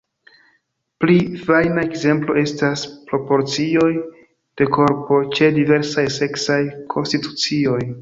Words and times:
Pli 1.03 1.17
fajna 1.41 1.83
ekzemplo 1.89 2.37
estas 2.45 2.87
proporcioj 3.13 3.93
de 4.01 4.71
korpo 4.81 5.23
ĉe 5.37 5.55
diversaj 5.63 6.11
seksaj 6.21 6.63
konstitucioj. 6.97 7.83